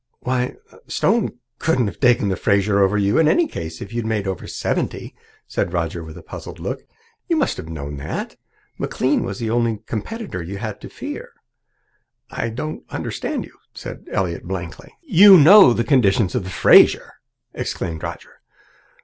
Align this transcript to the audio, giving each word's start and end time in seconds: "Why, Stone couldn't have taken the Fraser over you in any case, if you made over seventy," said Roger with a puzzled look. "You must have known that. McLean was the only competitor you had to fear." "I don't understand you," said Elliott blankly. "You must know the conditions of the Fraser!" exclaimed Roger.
"Why, 0.21 0.55
Stone 0.87 1.37
couldn't 1.59 1.85
have 1.85 1.99
taken 1.99 2.29
the 2.29 2.35
Fraser 2.35 2.81
over 2.81 2.97
you 2.97 3.19
in 3.19 3.27
any 3.27 3.45
case, 3.47 3.81
if 3.83 3.93
you 3.93 4.01
made 4.01 4.25
over 4.25 4.47
seventy," 4.47 5.13
said 5.47 5.73
Roger 5.73 6.03
with 6.03 6.17
a 6.17 6.23
puzzled 6.23 6.59
look. 6.59 6.81
"You 7.27 7.35
must 7.37 7.55
have 7.57 7.69
known 7.69 7.97
that. 7.97 8.35
McLean 8.79 9.21
was 9.23 9.37
the 9.37 9.51
only 9.51 9.77
competitor 9.85 10.41
you 10.41 10.57
had 10.57 10.81
to 10.81 10.89
fear." 10.89 11.29
"I 12.31 12.49
don't 12.49 12.83
understand 12.89 13.45
you," 13.45 13.55
said 13.75 14.07
Elliott 14.11 14.47
blankly. 14.47 14.91
"You 15.03 15.33
must 15.33 15.45
know 15.45 15.71
the 15.71 15.83
conditions 15.83 16.33
of 16.33 16.45
the 16.45 16.49
Fraser!" 16.49 17.17
exclaimed 17.53 18.01
Roger. 18.01 18.41